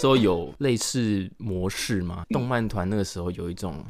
[0.00, 2.24] 时候有类似模式吗？
[2.30, 3.84] 动漫团那个时候有一种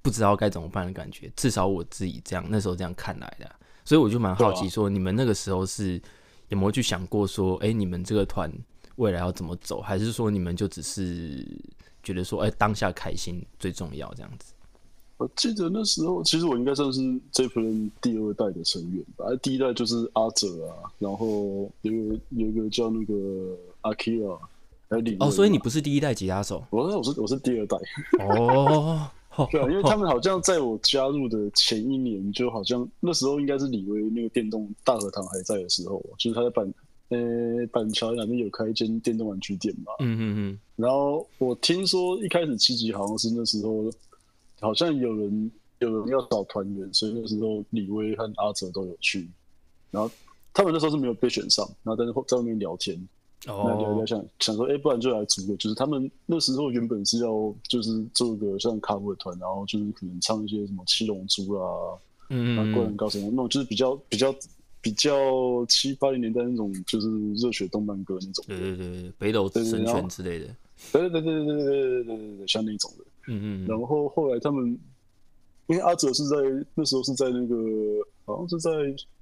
[0.00, 3.50] 不知道该怎么办的感觉，至少我自己这样那时候这样看来的，
[3.84, 6.00] 所以我就蛮好奇，说你们那个时候是
[6.48, 8.50] 有没有去想过说，哎，你们这个团
[8.96, 11.46] 未来要怎么走，还是说你们就只是
[12.02, 14.54] 觉得说，哎，当下开心最重要这样子？
[15.18, 19.24] 我记得那时候，其实我应该算是这批人第二代的成员吧。
[19.40, 23.14] 第一代就是阿哲啊，然后有个有一个叫那个
[23.82, 24.36] 阿 Kira，
[25.20, 26.64] 哦，所以你不是第一代吉他手？
[26.70, 27.76] 我我是我是第二代
[28.20, 29.08] 哦，
[29.50, 36.74] 对啊，因为他们好像在我加入的前一年，就好像那时候应该是李威那个电动大和堂还在的时候，就是他在板
[37.08, 37.18] 呃
[37.72, 39.92] 板桥那边有开一间电动玩具店嘛。
[40.00, 40.58] 嗯嗯嗯。
[40.76, 43.90] 然后我听说一开始七级好像是那时候。
[44.60, 49.28] 好像有人有人要找团员，所以那时候李威和阿哲都有去。
[49.90, 50.08] 然后
[50.54, 52.96] 他们那时候是没有被选上，然后在在外面聊天，
[53.44, 61.98] 那聊聊想想说，哎，不然就来组个，就是他们那时候原本是要就是做个像卡布的团，然后就是可能唱一些什么七龙珠啊，
[62.28, 64.34] 嗯，灌篮高手那种，就是比较比较
[64.80, 70.46] 比较七八零年代那种就是热血动漫歌那种，对对对，北斗神拳之类的，
[70.92, 73.04] 对对对对对对对对对对，像那种的。
[73.28, 74.66] 嗯嗯，然后后来他们，
[75.68, 76.36] 因为阿哲是在
[76.74, 77.56] 那时候是在那个
[78.24, 78.70] 好像是在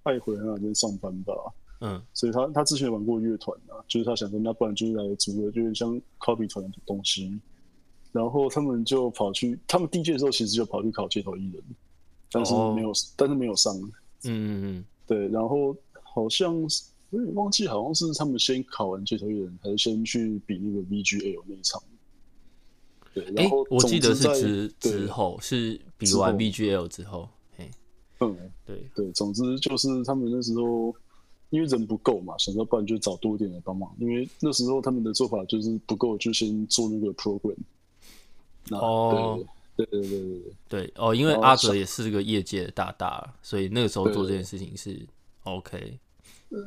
[0.04, 1.34] 爱回那边上班吧，
[1.80, 7.38] 嗯，所以他他之前玩过乐团啊，就是他想说那不然就是来组个就是像 copy 团的东西，
[8.12, 11.62] 然后他们就跑去，他们第一届的时候其实就跑去考街头艺人，
[12.30, 13.90] 但是没有，但是没有上，嗯
[14.24, 21.82] 嗯嗯，对，然后好像是我有点忘记，好像是他们先考完街头艺人，还是先去比那个 VGL 那一场。
[23.12, 27.68] 对，然后我记得是之之后是比完 BGL 之后，嘿，
[28.20, 28.88] 嗯，对。
[28.94, 30.94] 对，总之就是他们那时候
[31.50, 37.56] 因为人不够嘛，想要不然就找多一点来帮忙，因为那时候他们的做法就是不够就先做那个 program。
[38.70, 39.38] 哦，
[39.76, 45.06] 对对对对对对，哦，因为阿哲也是个业界的大大，所以那个时候做这件事情是
[45.44, 45.98] OK，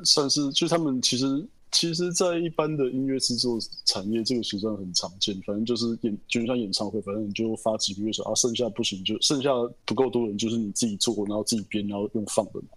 [0.06, 1.48] 算是就他们其实。
[1.76, 5.34] 其实，在一般的音乐制作产业，这个其实很常见。
[5.42, 9.50] 反正就是演，就像演唱会，反正你就发几个乐手啊，剩下不行就剩下
[9.84, 12.68] 不够多人，就是你自己做，然后自己编，然后用放的嘛。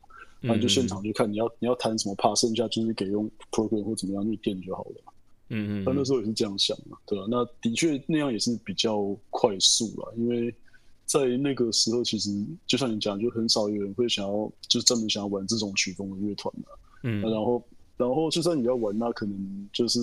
[0.40, 5.02] 然后就现场就看你要你要弹什么，怕剩下就是给用 program 或怎么样去垫就好了。
[5.50, 5.84] 嗯嗯。
[5.84, 7.24] 他那时候也是这样想嘛，对吧？
[7.30, 10.54] 那的确那样也是比较快速了，因为
[11.04, 12.30] 在那个时候，其实
[12.66, 16.68] 就像你讲，就很少有人会想要，就是专门想要玩这种曲风的乐团的。
[17.04, 17.20] 嗯。
[17.22, 17.62] 然后。
[17.98, 19.98] 然后，就算你要玩，那可能就是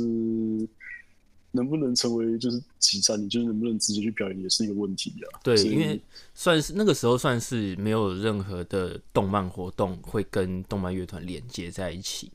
[1.55, 5.39] 能不能成为就是集战，你就是能不能直接去表演，也是一个问题啊。
[5.43, 6.01] 对，因为
[6.33, 12.31] 算是那个时候算是没有任何的动漫活动会跟动漫乐团连接在一起，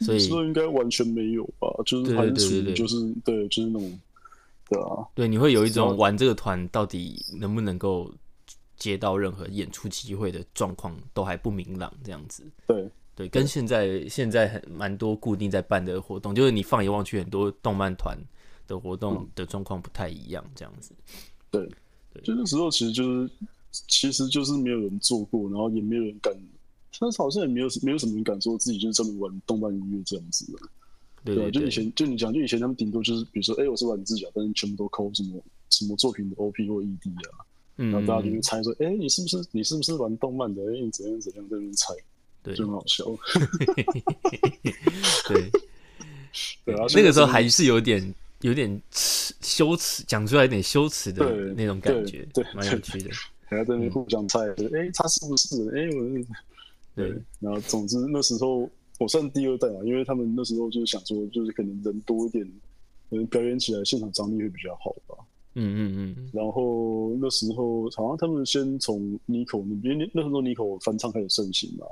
[0.00, 1.68] 所以应该完全没有吧？
[1.84, 4.00] 就是还是属于就是对，就是那种
[4.70, 8.10] 对啊，对，你会有一种玩这个团到底能不能够
[8.78, 12.42] 接到任何演出机会的状况都还不明朗，这样子。
[12.66, 12.88] 对。
[13.18, 18.16] 对，跟现在现在很蛮多固定在办的活动，就是你放眼望去，很多动漫团
[18.68, 20.92] 的活动的状况不太一样，这样子。
[21.50, 21.68] 对，
[22.12, 23.30] 对，就那时候其实就是，
[23.88, 26.32] 其实就是没有人做过，然后也没有人敢，
[27.00, 30.58] 但是好像也没有没有什么人敢说自己就是这么玩动漫音乐这样子的。
[31.24, 37.44] 对，就以前就你讲，就以前他们顶多就是，比如说，哎，我是玩自己啊，但是全部都抠什么什么作品的 OP 或 ED 啊，
[37.76, 40.62] 然后大家就会猜说，哎，你是不是你是不是玩动漫的？
[40.62, 41.92] 哎，你怎样怎样在那边猜。
[42.40, 43.04] 对，就很好笑。
[45.28, 45.50] 对，
[46.64, 53.10] 对啊，那个时候还是有点有点耻羞耻，讲出来有点羞耻的那种感觉，对，蛮有趣的。
[53.50, 55.56] 还要在那边互相猜，哎，他是不是？
[55.74, 56.24] 哎，我，
[56.94, 57.10] 对。
[57.40, 58.68] 然后，总之那时候
[58.98, 62.44] 我算第二代嘛，因为他们那时候就是想说，就是可能人多一点，
[63.08, 65.16] 可能表演起来现场张力会比较好吧。
[65.54, 66.30] 嗯嗯嗯。
[66.32, 71.86] 然后那时候好像他们先从妮可那边，那时候妮可翻唱开始盛行嘛。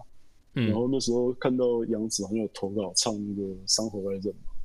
[0.53, 4.56] 然后那时候看到杨子好像有投稿唱那个《山河外人》嘛，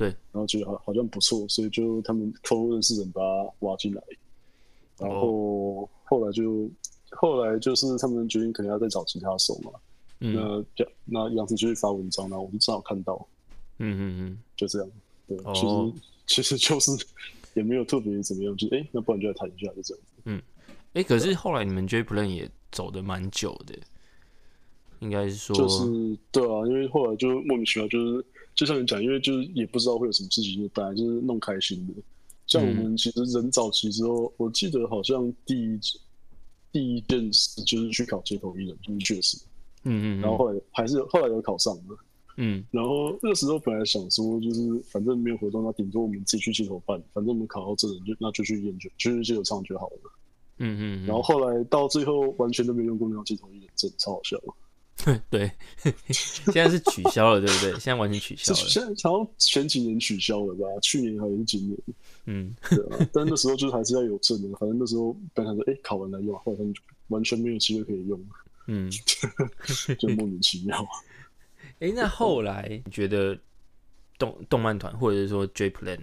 [0.00, 4.02] 对，然后觉得好好像不错，所以就他们偷认识人把他挖进来，
[4.98, 6.66] 然后后来就
[7.10, 9.70] 后来就是他们决定可能要再找其他手嘛，
[10.18, 10.64] 那
[11.04, 13.14] 那杨子就会发文章，然后我们正好看到，
[13.76, 14.90] 嗯嗯嗯，就这样，
[15.28, 15.92] 对，其实
[16.26, 16.92] 其实就是
[17.52, 20.02] 也没有特别怎么样，就哎，那不然就来谈一下，就这样。
[20.02, 20.42] 子，嗯，
[20.94, 23.74] 哎，可是后来你们 J Plan 也走的蛮久的。
[25.00, 25.84] 应该是说，就是
[26.30, 28.24] 对啊，因为后来就莫名其妙，就是
[28.60, 31.94] 就像你讲，因为就是也不知道会有什么事情，就本来就是弄开心的。
[32.46, 35.80] 像我们其实人早期之后，我记得好像第一
[36.70, 39.38] 第一件事就是去考街头艺人，就是确实，
[39.84, 41.96] 嗯嗯，然后后来还是后来有考上的，
[42.36, 44.60] 嗯然后那时候本来想说，就是
[44.90, 50.12] 反正没有活动，那顶多我们自己去街头办，反正我们考到证人，就那就去演就就去街头唱就好了。
[50.58, 54.38] 嗯嗯，然后后来到最后完全都没有用过那张街头艺人证，超好笑。
[55.30, 55.50] 对，
[56.12, 57.70] 现在是取消了，对不对？
[57.72, 58.58] 现在完全取消了。
[58.60, 60.66] 这现在好像前几年取消了吧？
[60.82, 61.78] 去年还是今年？
[62.26, 63.08] 嗯，对啊。
[63.12, 68.20] 但那时候就是还是要有证的，反正那时候本来想说，哎、考完来用，后来他们就完全没有机会可以用，
[68.66, 68.90] 嗯，
[69.98, 70.86] 就莫名其妙。
[71.78, 73.38] 哎，那后来你觉得
[74.18, 75.98] 动动漫团或者是说 J Plan，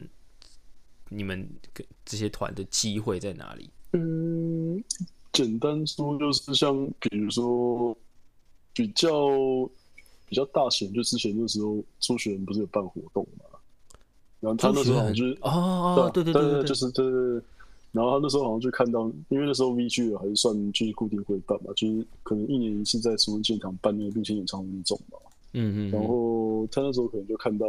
[1.09, 3.69] 你们跟这些团的机会在哪里？
[3.93, 4.83] 嗯，
[5.33, 7.95] 简单说就是像比如说
[8.77, 9.09] 比较
[10.29, 13.45] 比较大型，就之前那时候初学人不是有办活动嘛，
[14.39, 17.41] 然后他那时候好像就是哦，对对对对，就是对对对。
[17.93, 25.17] 然后他那时候好像就看到，因为那时候 VG 还是算就是固定会办嘛，就是可能一年一次在什么现场办那个并且演唱会那种嘛。
[25.53, 27.65] 嗯嗯，然后他那时候可能就看到，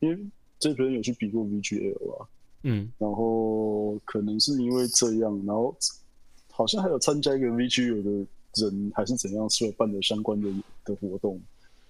[0.00, 0.18] 因为
[0.58, 2.26] 这批人有去比过 VGL 啊，
[2.64, 5.74] 嗯然后可能是因为这样，然后
[6.50, 10.48] 好像还有参加一个 VGL 的人还是怎样出来办的相关的
[10.84, 11.40] 的活动，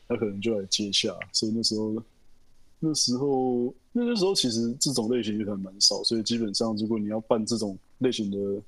[0.08, 2.02] 他可能就来接下，所以那时候
[2.78, 8.62] 那时候那那时候其实这种类型乐团蛮少，所以基本上如果你要办这种类型的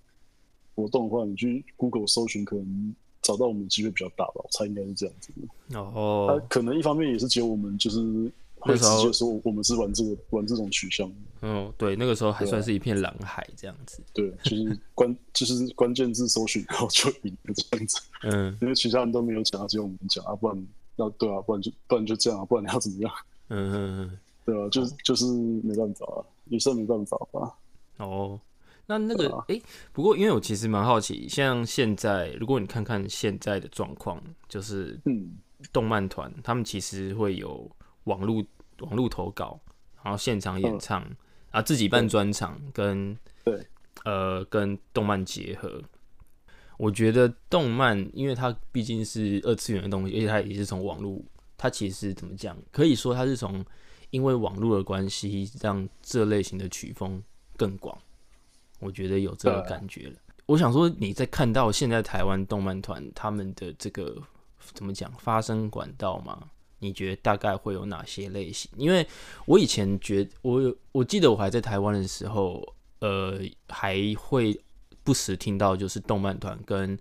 [0.74, 5.48] 活动的话，你去 Google 搜寻可能找到我们的机会比较大吧，我猜应该是这样子的。
[5.70, 8.30] 他哦，可能一方面也是只有我们就是
[8.62, 11.14] 会直接说我们是玩这个玩这种取向的。
[11.42, 14.02] 嗯，对，那个时候还算是一片蓝海这样子。
[14.12, 18.00] 对，就是关就是关键字搜寻，然后就赢了这样子。
[18.22, 20.66] 嗯因为其他人都没有讲，只有我们讲啊，不然
[20.96, 23.12] 要对啊，不然就不然就这样啊，不然你要怎么样？
[23.48, 25.26] 嗯嗯嗯， 对啊，就是就是
[25.64, 27.54] 没办法啊，也算没办法吧。
[27.98, 28.40] 哦。
[28.84, 29.62] 那那个对啊诶，
[29.92, 35.30] 不过因为我其实蛮好奇，像现在如果你看看现在的状况，就是嗯，
[35.72, 37.70] 动漫团他们其实会有
[38.04, 38.44] 网络
[38.80, 39.60] 网络投稿，
[40.02, 41.04] 然后现场演唱，
[41.50, 43.66] 啊自己办专场跟对
[44.04, 45.82] 呃跟动漫结合。
[46.78, 51.22] 我觉得动漫，因为它毕竟是二次元的东西，而且它也是从网络，
[51.56, 53.64] 它其实怎么讲，可以说它是从
[54.10, 57.22] 因为网络的关系，让这类型的曲风
[57.56, 57.96] 更广。
[58.80, 60.16] 我觉得有这个感觉了。
[60.46, 64.20] 我想说，你在看到现在台湾动漫团他们的这个
[64.74, 66.50] 怎么讲发声管道吗？
[66.82, 68.68] 你觉得大概会有哪些类型？
[68.76, 69.06] 因为
[69.46, 72.60] 我以前觉我有我记得我还在台湾的时候，
[72.98, 74.60] 呃，还会
[75.04, 76.98] 不时听到就是动漫团跟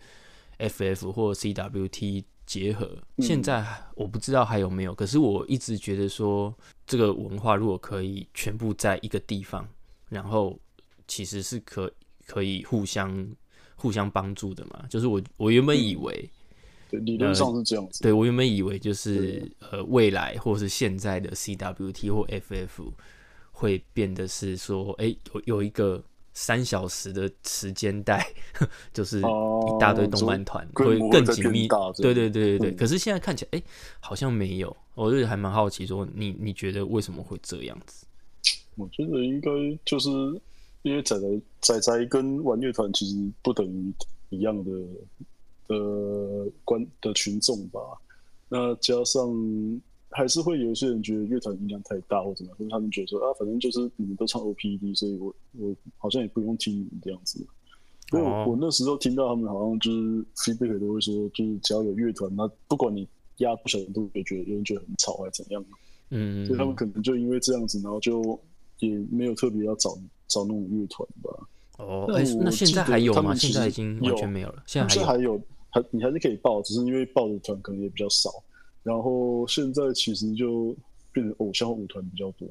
[0.60, 2.96] FF 或 CWT 结合。
[3.18, 6.56] 现在我不知道还有没有，可是我一直觉得说，
[6.86, 9.68] 这个文化如果可以全部在一个地方，
[10.10, 10.60] 然后
[11.08, 11.92] 其实是可
[12.28, 13.28] 可以互相
[13.76, 14.86] 互相帮助的嘛。
[14.88, 16.30] 就是我我原本以为。
[16.92, 18.04] 对，理论上是这样子。
[18.04, 22.92] 对我原本以为就是呃未来或是现在的 CWT 或 FF
[23.52, 26.04] 会变得是说，哎、有有一个
[26.34, 28.26] 三小时的时间带，
[28.94, 32.72] 就是一大堆动漫团、会更紧密对样对对对对。
[32.72, 33.64] 嗯可是现在看起来，哎、
[34.00, 38.06] 好像没有，我就还蛮好奇说，你你觉得为什么会这样子？
[38.76, 39.50] 我觉得应该
[39.86, 40.10] 就是
[40.84, 41.28] 因为仔仔
[41.60, 43.94] 仔仔跟玩乐团其实不等于
[44.30, 44.72] 一样的
[45.72, 47.80] 的观的群众吧。
[48.50, 49.30] 那加上
[50.10, 57.40] 还是会有一些人觉得乐团音量太大或怎么样，或者他们觉得说啊，反正就是你们都唱 OPD，所以我我好像也不用听你们这样子。
[58.12, 59.98] 因为我,、那时候听到他们好像就是
[60.36, 65.64] feedback 都会说，就是只要有乐团，那不管你压多小，都会觉得有人觉得很吵还是怎样。
[66.10, 68.38] 嗯所以他们可能就因为这样子，然后就
[68.80, 69.98] 也没有特别要找
[70.28, 71.48] 找那种乐团吧。
[71.78, 73.34] 哦，那哎、那现在还有吗？
[73.34, 74.62] 现在已经完有全没有了。
[74.68, 78.30] 现在还有还你还是可以报，只是因为报的团可能也比较少。
[78.84, 80.76] 然后现在其实就
[81.12, 82.48] 变成偶像舞团比较多，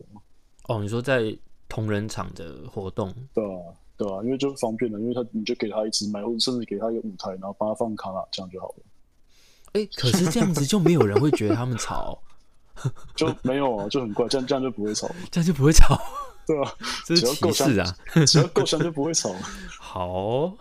[0.68, 0.80] 哦？
[0.80, 1.36] 你说在
[1.68, 3.58] 同人场的活动，对啊、
[3.96, 8.84] 对啊、因为就方便了，因为他你就给他一支麦，或者甚至给他一个舞台，然后帮他放卡拉，这样就好了。
[9.72, 12.20] 哎、可是这样子就没有人会觉得他们吵，
[13.16, 16.00] 就没有啊，就很怪，这样这样就不会吵，这样就不会吵，
[16.50, 16.74] 对吧、
[17.06, 17.96] 这是只要够歧视啊！
[18.26, 19.32] 只要够香就不会吵。
[19.78, 20.58] 好 哦，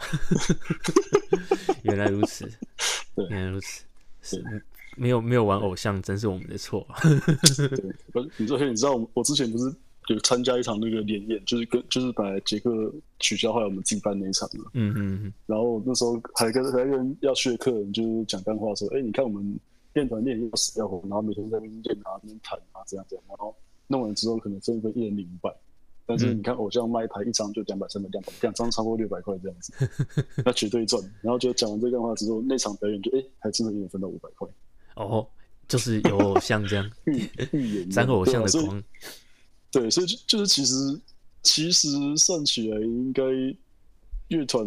[1.81, 2.47] 原来如此，
[3.15, 3.83] 对原来如此，
[4.21, 4.63] 是
[4.95, 6.85] 没有没有玩偶像，真是我们的错。
[7.01, 7.67] 对，
[8.13, 9.75] 不是你昨天你知道我我之前不是
[10.09, 12.69] 有参加一场那个联演，就是跟就是本来杰克
[13.19, 14.65] 取消，后来我们自己办那一场嘛。
[14.73, 19.59] 嗯嗯然后那时候还跟还跟要去的客人就是讲干话说，哎、你看我们
[19.93, 23.55] 练团练要死要活，然后每天在那边练啊、那边弹啊，这样这样，然后
[23.87, 25.55] 弄完之后可能分一分一人领五百。
[26.09, 29.71] 但是你看偶像卖台一张就两百、三百、两百，两张超过六百块这样子，
[30.43, 30.99] 那绝对赚。
[31.21, 34.47] 然后就讲完这段话之后，那场表演就哎、还真的有人分到五百块。
[34.95, 35.27] 哦，
[35.67, 38.83] 就是有偶像这样， 预预言沾偶像的光。
[39.71, 40.75] 对，所以就就是其实
[41.43, 41.87] 其实
[42.17, 43.23] 算起来，应该
[44.29, 44.65] 乐团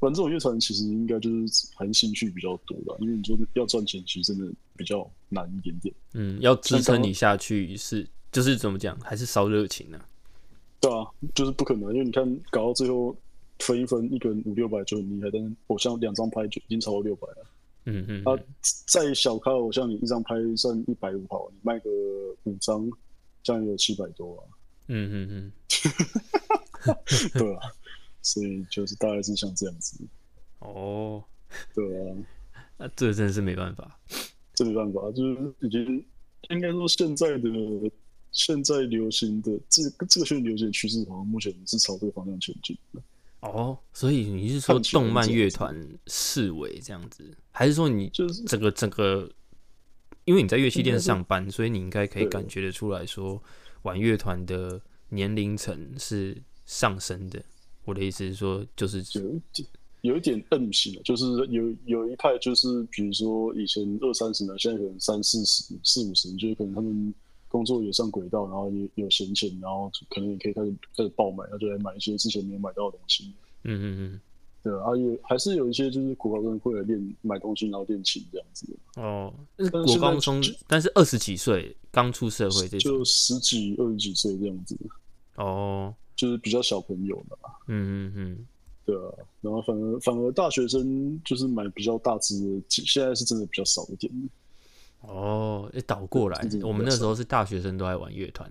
[0.00, 5.94] 玩这种乐团，其实应该就是含兴趣比较多的，因为你说要赚钱，其实真的比较难一点点。
[6.12, 9.98] 嗯，要支撑你下去是就是怎么讲，还是烧热情呢、
[10.82, 13.16] 对啊，就是不可能，因为你看搞到最后
[13.60, 17.46] 分一分，一个人五六百就很厉害，但是偶像两张牌就已经超过六百了。
[17.84, 18.36] 嗯嗯啊，
[18.86, 21.88] 再小咖偶像，你一张拍算一百五好，你卖个
[22.42, 22.90] 五张，
[23.44, 24.42] 这样也有七百多啊。
[24.88, 25.52] 嗯嗯嗯，
[27.38, 27.60] 对啊，
[28.20, 29.96] 所以就是大概是像这样子。
[30.58, 31.22] 哦，
[31.74, 32.16] 对啊，
[32.76, 33.98] 那这真的是没办法。
[34.54, 36.04] 这没办法，就是已经
[36.50, 37.48] 应该说现在的
[38.32, 43.02] 现在流行的这个这个现在流行的趋势，好像目前是朝这个方向前进的。
[43.40, 49.28] 哦，所以你是说动漫乐团视为这样子，还是说你就是整个整个，
[50.24, 53.42] 因为你在乐器店上班，所以你应该可以感觉得出来说，
[53.82, 57.42] 玩乐团的年龄层是上升的。
[57.84, 59.68] 我的意思是说，就是有一点
[60.02, 67.12] 有一点 M 型的，就是有有一派就是比如说以前二三十年，现在可能三四十、四五十，就是可能他们
[67.52, 73.30] 工作也上轨道，然后也有闲钱，然后可能也可以开始开始爆买，那就来买一些之前没有买到的东西。
[73.64, 74.20] 嗯嗯嗯，
[74.62, 78.66] 对啊，也还是有一些就是国高中会来练买东西，然后练琴这样子，
[78.96, 84.74] 哦，是国高中，但是二十几岁刚出社会这种就，十几、二十几岁这样子，
[85.36, 87.38] 哦，就是比较小朋友的。
[87.68, 88.46] 嗯嗯嗯，
[88.86, 94.10] 对啊，然后反而反而大学生就是买比较大只的，现在是真的比较少一点。
[95.02, 98.50] 哦，诶倒过来，我们那时候是大学生都爱玩乐团，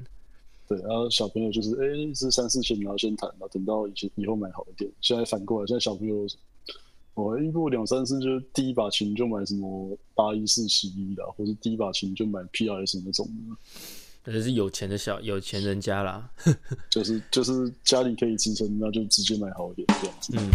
[0.68, 4.90] 对，然后小朋友就是哎是三四千，然后先谈，然后等到以前以后买好一点。
[5.02, 6.26] 现在反过来，现在小朋友，
[7.14, 16.30] 我一过两三次，就是第一把琴就买什么八一四十一的，或是第一把琴就买 PRS 那种的，那是有钱的小有钱人家啦。
[16.90, 20.34] 就是就是家里可以支撑，那就直接买好一点这样子。
[20.36, 20.50] 嗯，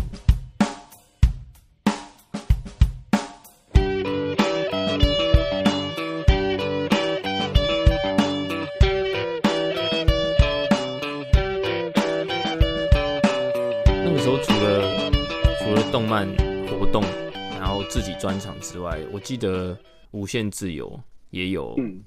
[16.06, 16.28] 动漫
[16.68, 17.02] 活动，
[17.50, 19.76] 然后自己专场之外，我记得
[20.12, 20.96] 无限自由
[21.30, 22.00] 也有、嗯，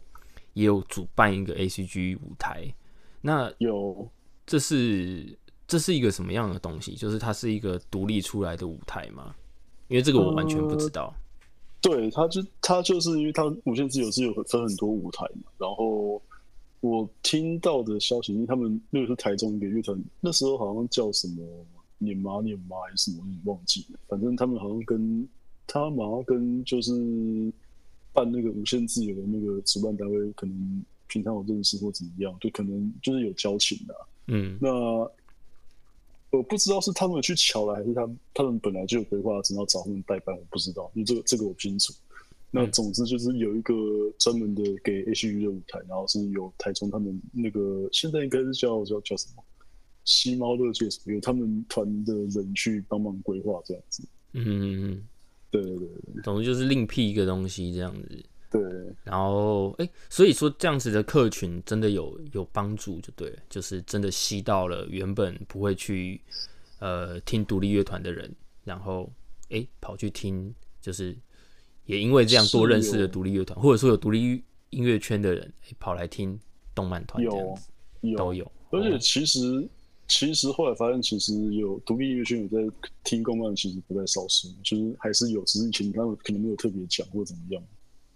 [0.53, 2.73] 也有主办一个 ACG 舞台。
[3.19, 4.09] 那有
[4.45, 5.37] 这是
[5.67, 6.95] 这是一个什么样的东西？
[6.95, 9.35] 就是它是一个独立出来的舞台吗？
[9.89, 11.13] 因为这个我完全不知道。
[11.81, 16.21] 对，他就他就是因为他无限自由是有分很多舞台嘛，然后
[16.79, 21.43] 我听到的消息，因为他们那个是台中一个乐团，那时候好像叫什么
[21.99, 23.99] 年妈年妈还是什么，我有点忘记了。
[24.07, 25.29] 反正他们好像跟
[25.67, 26.91] 他们好像跟就是
[28.11, 33.95] 办那个无限自由的那个主办单位，可能平常有认识或怎么样，就可能就是有交情的、
[34.27, 34.69] 嗯那
[36.31, 41.91] 我不知道是他们去瞧了，还是他们他们本来就有规划，只要找他们代办，我不知道，因为这个这个我不清楚。
[42.51, 43.73] 那嗯总之就是有一个
[44.19, 49.43] 专门的给 H U 的舞台，然后是由台中他们那个现在应该是叫叫叫什么
[50.09, 54.03] 西猫乐界什么，由他们团的人去帮忙规划这样子。
[54.33, 55.07] 嗯嗯嗯，
[55.51, 58.25] 对对对总之就是另辟一个东西这样子。
[58.51, 58.59] 对，
[59.03, 66.19] 然后，哎、所以说这样子的客群真的有有帮助，就对了，就是真的吸到了原本不会去
[66.79, 69.07] 呃听独立乐团的人，然后
[69.49, 70.51] 哎、诶跑去听，
[70.81, 71.15] 就是
[71.85, 76.39] 也因为这样多认识了有独立乐团，或者说有独立音乐圈的人，诶跑来听
[76.73, 77.69] 动漫团这样有子
[78.01, 78.51] 有都有。
[78.71, 79.69] 而且哦其实、
[80.09, 87.63] 其实后来发现，其实有独立音乐圈有在听公漫，其实不在少数，就是还是有，只是以前他们可能没有特别讲或怎么样，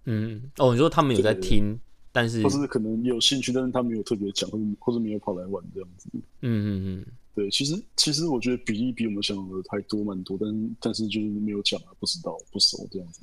[0.04, 1.78] 嗯，哦，你说他们有在对听，
[2.12, 6.08] 但是或是可能有兴趣，但是他没有特别讲，或者或者没有跑来玩这样子。
[6.12, 13.22] 嗯嗯嗯，对，其实其实我觉得比例比我们想的还多蛮多，但是但是就是没有讲啊，不知道不熟这样子。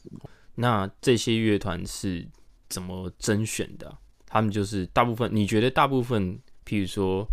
[0.55, 2.25] 那这些乐团是
[2.69, 7.25] 怎么甄选的啊、他们就是大部分，你觉得大部分，譬如说，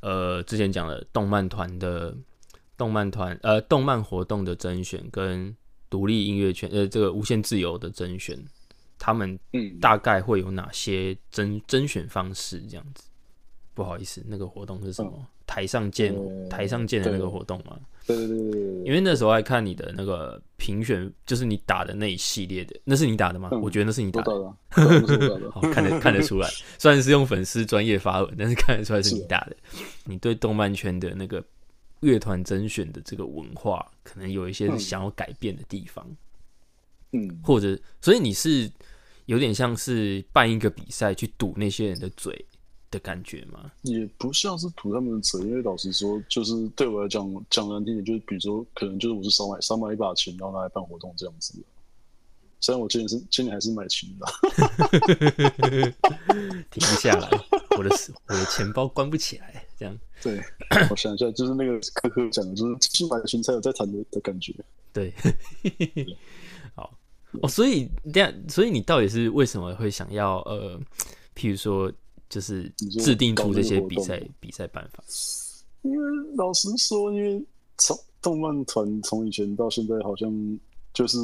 [0.00, 2.16] 呃，之前讲的动漫团的
[2.76, 5.54] 动漫团，呃，动漫活动的甄选跟
[5.88, 8.38] 独立音乐圈，呃，这个无限自由的甄选，
[8.98, 12.60] 他们嗯，大概会有哪些甄甄选方式？
[12.62, 13.04] 这样子，
[13.74, 15.26] 不好意思，那个活动是什么？
[15.46, 17.78] 台上见，呃台上见的那个活动吗？
[18.06, 23.48] 对对对对对因为那时候还看你的那个评选，就是你打的那一系列的，那是你打的吗？
[23.52, 23.60] 嗯。
[23.60, 24.54] 我觉得那是你打的，
[25.72, 26.48] 看得 看得出来。
[26.78, 29.56] 虽然是用粉丝专业发文，但是看得出来是你打的。
[30.04, 31.42] 你对动漫圈的那个
[32.00, 36.06] 乐团甄选的这个文化，可能有一些想要改变的地方，
[37.12, 38.70] 嗯，或者所以你是
[39.24, 42.44] 有点像是办一个比赛去堵那些人的嘴
[42.96, 43.70] 的感觉吗？
[43.82, 51.54] 也不像是吐他们的嘴，因为老实说，就是对我来讲，讲难听点，就是比如说，可能就是我是少买少买一把琴，然后拿来办活动这样子。
[52.58, 54.26] 虽然我今年是今年还是买琴的，
[56.70, 57.28] 停不下来，
[57.76, 57.90] 我的
[58.28, 59.96] 我的钱包关不起来，这样。
[60.22, 60.42] 对，
[60.90, 64.54] 我想一下，就是那个科科讲的，就是去买琴才有在弹的的感觉。
[64.92, 65.12] 对，
[66.74, 66.98] 好
[67.42, 70.80] 哦，所以这样，所以你到底是为什么会想要呃，
[71.36, 71.92] 譬如说，
[72.28, 75.02] 就是制定出这些比赛比赛办法？
[75.82, 75.98] 因为
[76.36, 77.44] 老实说，因为
[77.78, 80.58] 从动漫团从以前到现在，好像
[80.92, 81.18] 就是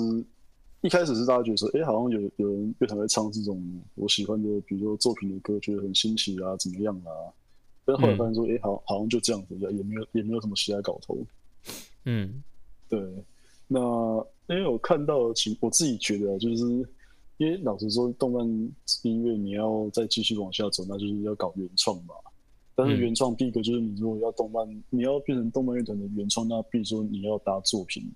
[0.82, 3.60] 一开始是大家觉得说，哎，好像有有人乐团在唱这种
[3.96, 7.10] 我喜欢的，比如说作品的歌，觉得很新奇啊，怎么样啊？
[7.84, 11.18] 但后来发现说，哎，好，好像就这样子，也没有也没有什么其他搞头。
[12.04, 12.42] 嗯，
[12.88, 13.00] 对。
[13.66, 13.80] 那
[14.48, 16.64] 因为我看到，其我自己觉得，就是
[17.42, 18.46] 因为老实说，动漫
[19.02, 22.14] 音乐你要再继续往下走，那就是要搞原创嘛。
[22.76, 28.08] 但是原创第一个就是你如果要动漫，你要变成动漫乐团的原创，那比如说你要搭作品。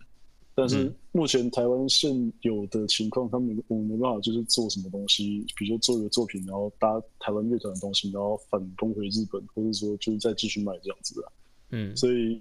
[0.55, 11.33] 但是目前台湾现有的情况，他们我们没办法就是做什么东西，比如说做一个作品，然后搭台湾乐团的东西，然后反攻回日本，或者说就是再继续卖这样子啊。
[11.71, 12.41] 嗯，所以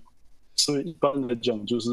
[0.55, 1.89] 所以一般来讲就是。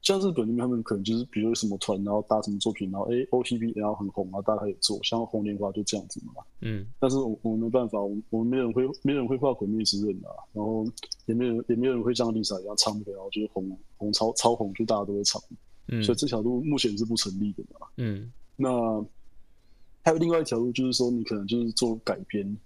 [0.00, 4.98] 像日本那边，他们可能就是比如什么团，然后搭什么作品，然后哎 O T B 然后很红啊，大家可以做。
[5.02, 6.42] 像红莲花就这样子嘛。
[6.60, 6.86] 嗯。
[7.00, 10.86] 但是我我们没办法，我我们没人会没人会画鬼灭之刃啊，然后
[11.26, 15.42] 也没人也没有人会像 Lisa 一样唱然后就是红红超超红，就大家都会唱。
[15.88, 16.02] 嗯。
[16.02, 17.86] 所以这条路目前是不成立的嘛。
[17.96, 18.32] 嗯。
[18.56, 19.04] 那
[20.04, 22.56] 还有另外一条路，就是说你可能就是做改编，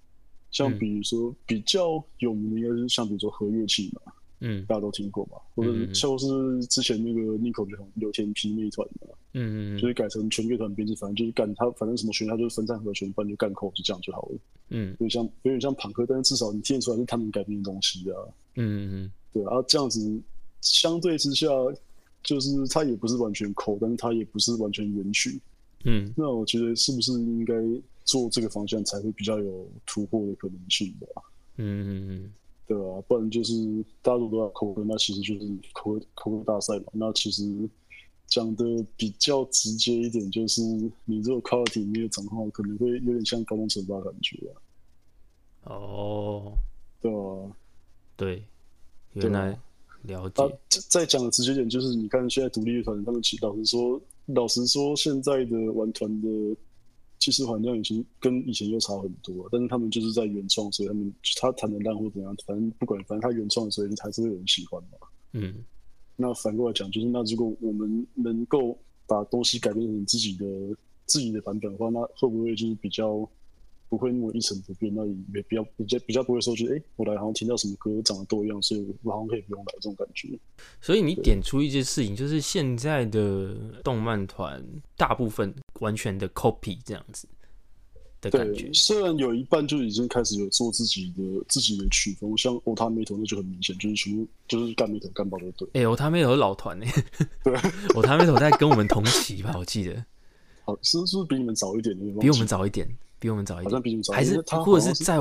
[0.51, 4.13] 像比如说比较有名的应该是像比如说和乐器嘛。
[4.45, 14.39] 嗯，大家都听过嘛，或者就是之前那个 Nico 就很刘天皮那一团嘛，嗯嗯，就是改成全乐团编制，反正就是干他，反正什么弦他就是分散和弦，反正就干扣，就这样就好了。
[14.71, 18.17] 嗯，有点像有点像朋克，但是至少你听得出来是他们改编的东西啊。
[18.57, 20.21] 嗯嗯，对啊，这样子
[20.61, 21.47] 相对之下，
[22.25, 25.41] 就是他也不是完全扣，但是他也不是完全原曲。
[25.85, 27.55] 嗯，那我觉得是不是应该
[28.05, 31.07] 做这个方向才会比较有突破的可能性的？
[31.59, 32.33] 嗯嗯嗯。
[32.67, 33.53] 对啊，不然就是
[34.01, 36.85] 大家如果都要口歌，那其实就是口口歌大赛嘛。
[36.93, 37.69] 那其实
[38.27, 38.65] 讲的
[38.97, 40.63] 比较直接一点，就是
[41.05, 45.73] 你如果 quality 没有掌控好，可能会有点像高中惩罚感觉啊。
[45.73, 46.53] 哦，
[47.01, 47.57] 对啊，
[48.17, 48.45] 对，
[49.15, 49.59] 原来
[50.03, 50.59] 了解。
[50.89, 56.57] 再讲的直接点，就是你看现在独立乐团，他们其实老实说，老实说，现在的玩团的。
[57.23, 64.99] 其实好像已经跟以前又差很多，但是他们就是在原创，所以他们他谈的烂或怎样，反正不管，反正他原创，所以还是会有人喜欢嘛。
[65.31, 65.65] 嗯，
[66.17, 70.45] 那反过来讲，就是那如果我们能够把东西改变成自己的
[71.07, 73.29] 自己的版本的话，那会不会就是比较
[73.93, 74.93] 不会那么一成不变？
[74.95, 80.29] 那也比较比较比较不会说，就哎，我来好像听到什么歌长得都一样，所以我好像可以不用来这种感觉。
[80.81, 84.65] 所以你点出一件事情，就是现在的动漫团
[84.97, 85.55] 大部分。
[85.81, 87.27] 完全的 copy 这样子
[88.21, 95.69] 的感觉，虽然有一半就已经开始有做自己的自己的曲风，像 Ota Metal 那就很明显，就是全部就是干 Metal 干爆的对。
[95.73, 96.87] 哎，Ota Metal 老团呢？
[97.43, 97.53] 对，
[97.99, 99.57] Ota Metal 在跟我们同期吧？
[99.59, 100.07] 我记得，
[100.65, 101.99] 好是是不是比你们早一点？
[102.21, 102.87] 比我们早一点，
[103.23, 105.17] 比我们早一点，好像比你们早，还是或者是在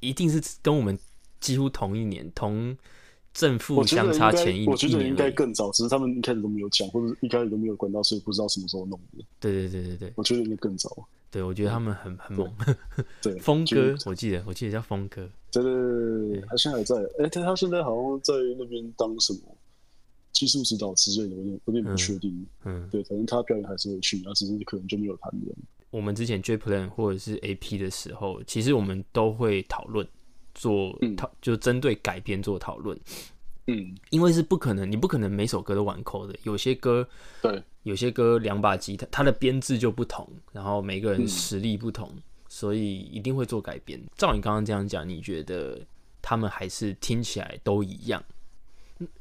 [0.00, 0.96] 一定是跟我们
[1.40, 2.76] 几乎同一年同。
[3.38, 9.22] 正负相差前一年，我觉得应该更早，只是他们一开始都没有讲，或者一开始都没有管到，所以不知道什么时候弄的。
[9.38, 11.06] 对对对对对，我觉得应该更早。
[11.30, 12.50] 对，我觉得他们很很猛。
[13.20, 15.28] 对， 峰哥，我记得，我记得叫峰哥。
[15.52, 16.96] 对对对对，他现在还在。
[17.18, 19.40] 哎，他他现在好像在那边当什么
[20.32, 22.46] 技术指导之类的，有点有点不确定。
[22.64, 25.54] 嗯，对，反正他表演还是会去，那只是可能就没有谈的。
[25.90, 30.06] 我们之前 J Plan 或者是 AP 的时候，其实我们都会讨论
[30.54, 32.98] 做讨，就针对改编做讨论。
[33.68, 36.38] 嗯，因为是不可能，你不可能每首歌都玩扣的。
[36.44, 37.08] 有些歌，
[37.42, 42.08] 对，有些歌两把吉他，它的编制就不同，然后每个人实力不同，
[42.48, 44.00] 所以一定会做改编。
[44.16, 45.80] 照你刚刚这样讲，你觉得
[46.22, 48.22] 他们还是听起来都一样？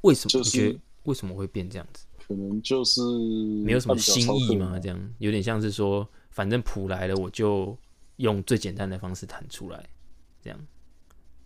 [0.01, 0.30] 为什么？
[0.30, 2.06] 就是为什么会变这样子？
[2.28, 3.01] 可能就是
[3.63, 4.80] 没有什么新意嘛？
[4.80, 7.76] 这样有点像是说，反正谱来了，我就
[8.17, 9.82] 用最简单的方式弹出来，
[10.43, 10.60] 这样。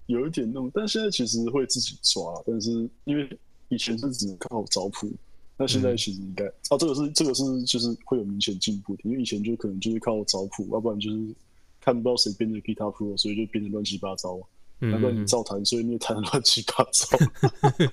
[0.08, 5.12] 有一点那种，但现在其实会自己抓，但是因为以前是只能靠找谱，
[5.56, 11.36] 那现在其实应该啊，这个是这个是就是会有明显进步的，因为以前就可能就是靠找谱，要不然就是
[11.80, 14.40] 看不到谁编的 Guitar Pro，所以就编的乱七八糟。
[14.82, 17.18] 嗯难怪你嗯照弹，所以你也弹得乱七八糟。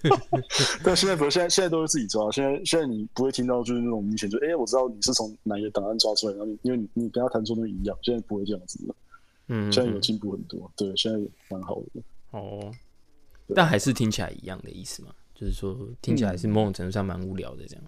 [0.84, 2.30] 但现在不是，现在现在都是自己抓。
[2.30, 8.94] 现在现在你不会听到就是那种明显就，哎、我知道你是从哪一个档案抓出来，然后你因为你你跟他弹出那个一样，现在不会这样子了。
[9.48, 11.18] 嗯，现在有嗯进步很多，对，现在
[11.48, 12.02] 蛮好的。
[12.30, 12.72] 哦，
[13.54, 17.84] 但还是听起来一样的意思嘛，就是说听起来嗯是某种程度上蛮无聊的这样。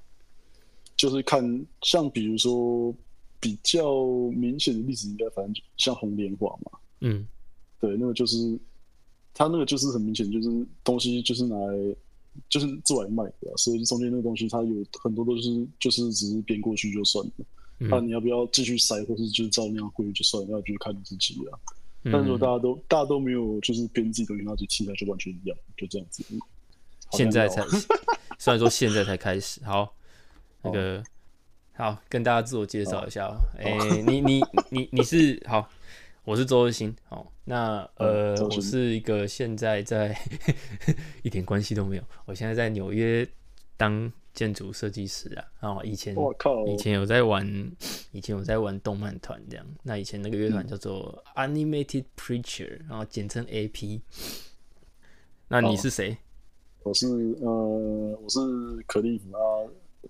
[0.97, 2.93] 就是看像比如说
[3.39, 4.03] 比较
[4.35, 7.27] 明显的例子，应该反正就像红莲华嘛，嗯
[7.81, 8.37] 对，那个就是
[9.39, 11.97] 他那个就是很明显就是东西就是拿来
[12.49, 17.33] 就是做来卖的、啊，所以中间那个东西它有很多都是就是只是编过去就算了，
[17.79, 21.55] 嗯那、你要不要继续塞或是就是照那样挥就算了，那就看你自己啊。
[22.03, 26.25] 嗯但是如果大家都大家都没有就是编自己的东西，那就听起来就完全一样，就这样子。
[27.13, 27.63] 现在才，
[28.39, 29.95] 虽然说现在才开始，好，
[30.63, 31.03] 那个
[31.75, 33.37] 好跟大家自我介绍一下哦。
[33.59, 35.69] 哎、你你你你是好，
[36.29, 36.95] 我是周日新。
[37.09, 40.15] 好，那呃，我是一个现在在
[41.25, 43.27] 一点关系都没有，我现在在纽约
[43.79, 45.45] 当建筑设计师啊。
[45.59, 47.47] 然后以前我靠，以前有在玩，
[48.13, 49.67] 以前有在玩动漫团这样。
[49.83, 54.03] 那以前那个乐团叫做 Animated Preacher，然后简称 AP。
[55.49, 56.15] 那你哦是谁？
[56.83, 57.07] 我是
[57.41, 58.39] 呃，我是
[58.87, 59.41] 可丽夫啊，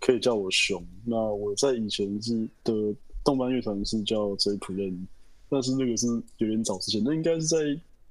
[0.01, 0.85] 可以叫我熊。
[1.05, 2.73] 那我在以前是的
[3.23, 4.97] 动漫乐团是叫 J Plan，
[5.49, 6.07] 但是那个是
[6.39, 7.59] 有点早之前，那应该是在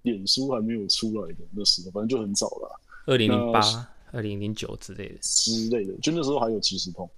[0.03, 5.17] 脸书还没有出来的那时候，反正就很早了二零零那八、二零零九之类的。
[5.21, 5.93] 之类的。
[6.01, 7.09] 就那时候还有即时通，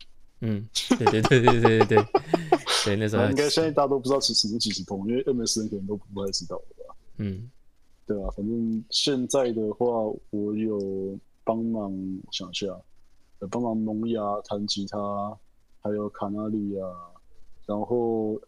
[0.42, 2.06] 嗯，对对对对对对对，
[2.86, 6.96] 对 那时候应该现在大家都不知道其实什么即时通，因为 MSN 可能都不太知道了吧？
[7.18, 7.50] 嗯
[8.06, 9.86] 对啊，反正现在的话，
[10.32, 12.66] 我有帮忙，我想一下，
[13.40, 14.98] 有帮忙萌芽弹吉他，
[15.82, 16.84] 还有卡纳利亚，
[17.68, 18.40] 然后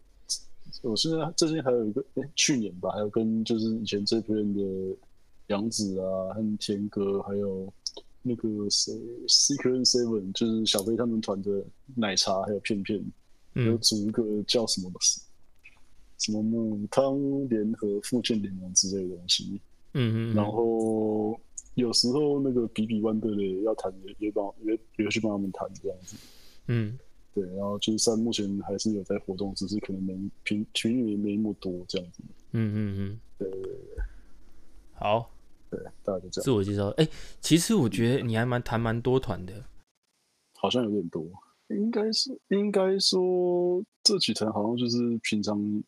[0.82, 4.60] 我现在最近还有一个，诶去年吧，还有跟就是以前这边的
[5.48, 7.72] 杨子啊，和天哥，还有
[8.22, 8.92] 那个谁
[9.28, 12.98] Secret Seven，就是小飞他们团的奶茶，还有片片，
[13.54, 14.90] 有嗯组一个叫什么
[16.18, 19.60] 什么母汤联合复健联盟之类的东西。
[19.94, 21.38] 嗯嗯，然后
[21.74, 26.16] 有时候那个比比万队的要谈也也帮也也会去帮他们谈这样子，
[26.68, 26.98] 嗯
[27.34, 33.72] 对，然后就是在目前还是有在活动，只是可能没频频率没那么多这样子，嗯嗯嗯，对对对
[34.92, 35.30] 好，
[35.70, 36.88] 对，大概就这样，自我介绍。
[36.98, 37.08] 哎、
[37.40, 39.64] 其实我觉得你还蛮谈蛮多团的。
[40.54, 41.24] 好像有点多，
[41.68, 45.82] 应该是应该说这几团好像就是平常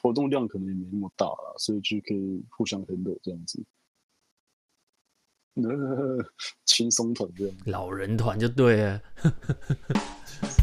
[0.00, 3.62] 活动量可能也没那么大了，所以就可以互相 handle 这样子，
[6.64, 7.56] 轻松团这样。
[7.66, 9.02] 老人团就对了。